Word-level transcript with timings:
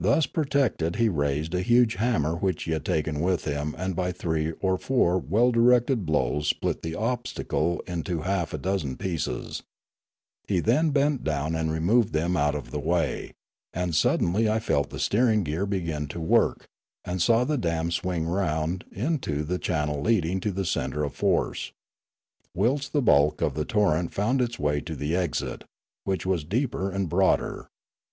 Thus 0.00 0.26
protected 0.26 0.96
he 0.96 1.08
raised 1.08 1.54
a 1.54 1.60
huge 1.62 1.94
hammer 1.94 2.34
which 2.34 2.64
he 2.64 2.72
had 2.72 2.84
taken 2.84 3.20
with 3.20 3.44
him 3.44 3.76
and 3.78 3.94
by 3.94 4.10
three 4.10 4.50
or 4.60 4.76
four 4.76 5.18
well 5.18 5.52
directed 5.52 6.04
blows 6.04 6.48
split 6.48 6.82
the 6.82 6.96
obstacle 6.96 7.80
into 7.86 8.22
half 8.22 8.52
a 8.52 8.58
dozen 8.58 8.96
pieces; 8.96 9.62
he 10.48 10.58
then 10.58 10.90
bent 10.90 11.22
down 11.22 11.54
and 11.54 11.70
removed 11.70 12.12
them 12.12 12.36
out 12.36 12.56
of 12.56 12.72
the 12.72 12.80
way, 12.80 13.34
and 13.72 13.94
suddenly 13.94 14.48
I 14.50 14.58
felt 14.58 14.90
the 14.90 14.98
steering 14.98 15.44
gear 15.44 15.64
begin 15.64 16.08
to 16.08 16.18
work, 16.20 16.66
and 17.04 17.22
saw 17.22 17.44
the 17.44 17.56
dam 17.56 17.92
swing 17.92 18.26
round 18.26 18.84
into 18.90 19.44
the 19.44 19.60
channel 19.60 20.00
leading 20.02 20.40
to 20.40 20.50
the 20.50 20.64
centre 20.64 21.04
of 21.04 21.14
force, 21.14 21.70
whilst 22.52 22.92
the 22.92 23.00
bulk 23.00 23.40
of 23.40 23.54
the 23.54 23.64
torrent 23.64 24.12
found 24.12 24.40
its 24.42 24.58
way 24.58 24.78
into 24.78 24.96
the 24.96 25.14
exit, 25.14 25.62
which 26.02 26.26
was 26.26 26.42
deeper 26.42 26.90
and 26.90 27.08
broader. 27.08 27.68